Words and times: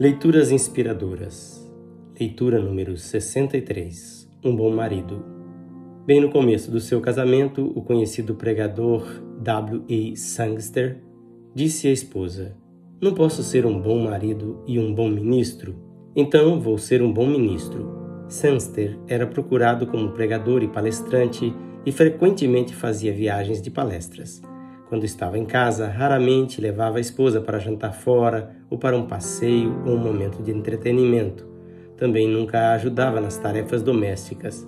Leituras 0.00 0.52
inspiradoras. 0.52 1.68
Leitura 2.20 2.60
número 2.60 2.96
63. 2.96 4.30
Um 4.44 4.54
bom 4.54 4.72
marido. 4.72 5.24
Bem 6.06 6.20
no 6.20 6.30
começo 6.30 6.70
do 6.70 6.78
seu 6.78 7.00
casamento, 7.00 7.72
o 7.74 7.82
conhecido 7.82 8.36
pregador 8.36 9.04
W. 9.42 9.82
A. 9.90 10.16
Sangster 10.16 11.02
disse 11.52 11.88
à 11.88 11.90
esposa: 11.90 12.56
Não 13.02 13.12
posso 13.12 13.42
ser 13.42 13.66
um 13.66 13.82
bom 13.82 13.98
marido 14.04 14.62
e 14.68 14.78
um 14.78 14.94
bom 14.94 15.10
ministro, 15.10 15.74
então 16.14 16.60
vou 16.60 16.78
ser 16.78 17.02
um 17.02 17.12
bom 17.12 17.26
ministro. 17.26 17.90
Sangster 18.28 18.96
era 19.08 19.26
procurado 19.26 19.84
como 19.84 20.12
pregador 20.12 20.62
e 20.62 20.68
palestrante 20.68 21.52
e 21.84 21.90
frequentemente 21.90 22.72
fazia 22.72 23.12
viagens 23.12 23.60
de 23.60 23.68
palestras. 23.68 24.40
Quando 24.88 25.04
estava 25.04 25.38
em 25.38 25.44
casa, 25.44 25.86
raramente 25.86 26.62
levava 26.62 26.96
a 26.96 27.00
esposa 27.00 27.42
para 27.42 27.58
jantar 27.58 27.92
fora 27.92 28.56
ou 28.70 28.78
para 28.78 28.96
um 28.96 29.06
passeio 29.06 29.82
ou 29.84 29.92
um 29.92 29.98
momento 29.98 30.42
de 30.42 30.50
entretenimento. 30.50 31.46
Também 31.94 32.26
nunca 32.26 32.58
a 32.58 32.72
ajudava 32.72 33.20
nas 33.20 33.36
tarefas 33.36 33.82
domésticas. 33.82 34.66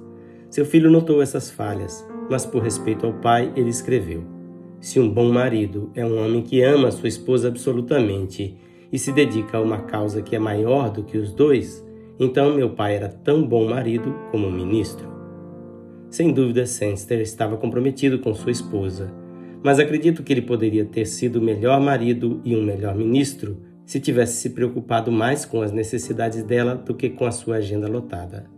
Seu 0.51 0.67
filho 0.67 0.91
notou 0.91 1.23
essas 1.23 1.51
falhas, 1.51 2.07
mas 2.29 2.45
por 2.45 2.63
respeito 2.63 3.07
ao 3.07 3.15
pai, 3.15 3.51
ele 3.57 3.71
escreveu: 3.71 4.23
Se 4.79 5.01
um 5.01 5.09
bom 5.09 5.33
marido 5.33 5.91
é 5.95 6.05
um 6.05 6.23
homem 6.23 6.43
que 6.43 6.63
ama 6.63 6.91
sua 6.91 7.09
esposa 7.09 7.49
absolutamente 7.49 8.59
e 8.93 8.99
se 8.99 9.13
dedica 9.13 9.57
a 9.57 9.63
uma 9.63 9.83
causa 9.83 10.21
que 10.21 10.37
é 10.37 10.39
maior 10.39 10.91
do 10.91 11.03
que 11.03 11.17
os 11.17 11.33
dois, 11.33 11.83
então 12.19 12.55
meu 12.55 12.71
pai 12.71 12.95
era 12.95 13.09
tão 13.09 13.43
bom 13.43 13.67
marido 13.67 14.15
como 14.31 14.51
ministro. 14.51 15.09
Sem 16.11 16.31
dúvida, 16.31 16.67
Senster 16.67 17.21
estava 17.21 17.57
comprometido 17.57 18.19
com 18.19 18.35
sua 18.35 18.51
esposa 18.51 19.11
mas 19.63 19.79
acredito 19.79 20.23
que 20.23 20.33
ele 20.33 20.43
poderia 20.43 20.85
ter 20.85 21.07
sido 21.07 21.41
melhor 21.41 21.81
marido 21.81 22.41
e 22.45 22.57
um 22.57 22.63
melhor 22.63 22.95
ministro 22.95 23.59
se 23.85 23.99
tivesse 24.01 24.41
se 24.41 24.51
preocupado 24.51 25.11
mais 25.11 25.45
com 25.45 25.63
as 25.63 25.73
necessidades 25.73 26.43
dela 26.43 26.77
do 26.77 26.95
que 26.95 27.11
com 27.11 27.27
a 27.27 27.33
sua 27.33 27.57
agenda 27.57 27.89
lotada. 27.89 28.49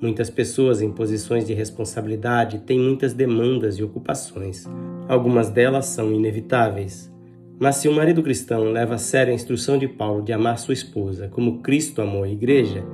Muitas 0.00 0.30
pessoas 0.30 0.80
em 0.80 0.92
posições 0.92 1.44
de 1.44 1.52
responsabilidade 1.52 2.60
têm 2.60 2.78
muitas 2.78 3.12
demandas 3.12 3.74
e 3.76 3.82
ocupações. 3.82 4.64
Algumas 5.08 5.50
delas 5.50 5.86
são 5.86 6.12
inevitáveis. 6.12 7.12
Mas 7.58 7.76
se 7.76 7.88
um 7.88 7.94
marido 7.94 8.22
cristão 8.22 8.70
leva 8.70 8.94
a 8.94 8.98
sério 8.98 9.32
a 9.32 9.34
instrução 9.34 9.76
de 9.76 9.88
Paulo 9.88 10.22
de 10.22 10.32
amar 10.32 10.58
sua 10.58 10.74
esposa 10.74 11.28
como 11.28 11.58
Cristo 11.60 12.00
amou 12.00 12.22
a 12.22 12.28
igreja, 12.28 12.84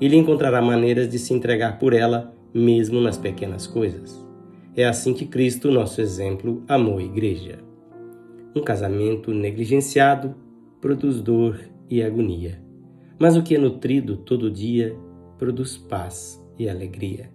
ele 0.00 0.16
encontrará 0.16 0.62
maneiras 0.62 1.08
de 1.08 1.18
se 1.18 1.34
entregar 1.34 1.80
por 1.80 1.92
ela, 1.92 2.32
mesmo 2.54 3.00
nas 3.00 3.18
pequenas 3.18 3.66
coisas. 3.66 4.24
É 4.74 4.86
assim 4.86 5.12
que 5.12 5.26
Cristo, 5.26 5.70
nosso 5.70 6.00
exemplo, 6.00 6.62
amou 6.66 6.96
a 6.96 7.02
igreja. 7.02 7.58
Um 8.56 8.62
casamento 8.62 9.30
negligenciado 9.30 10.34
produz 10.80 11.20
dor 11.20 11.60
e 11.90 12.02
agonia, 12.02 12.58
mas 13.18 13.36
o 13.36 13.42
que 13.42 13.54
é 13.54 13.58
nutrido 13.58 14.16
todo 14.16 14.50
dia 14.50 14.96
produz 15.38 15.76
paz 15.76 16.42
e 16.58 16.70
alegria. 16.70 17.30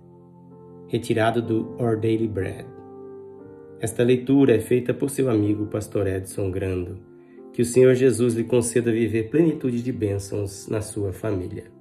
Retirado 0.87 1.39
do 1.39 1.75
Our 1.79 1.99
Daily 1.99 2.27
Bread. 2.27 2.65
Esta 3.79 4.03
leitura 4.03 4.55
é 4.55 4.59
feita 4.59 4.91
por 4.91 5.11
seu 5.11 5.29
amigo 5.29 5.67
pastor 5.67 6.07
Edson 6.07 6.49
Grando. 6.49 6.97
Que 7.53 7.61
o 7.61 7.65
Senhor 7.65 7.93
Jesus 7.93 8.33
lhe 8.33 8.43
conceda 8.43 8.91
viver 8.91 9.29
plenitude 9.29 9.83
de 9.83 9.91
bênçãos 9.91 10.67
na 10.67 10.81
sua 10.81 11.13
família. 11.13 11.76